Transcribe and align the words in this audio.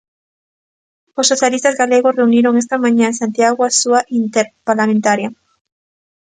Os 1.19 1.29
socialistas 1.31 1.77
galegos 1.81 2.17
reuniron 2.19 2.53
esta 2.63 2.75
mañá 2.83 3.05
en 3.09 3.19
Santiago 3.21 3.61
a 3.63 3.71
súa 3.81 3.99
Interparlamentaria. 4.21 5.29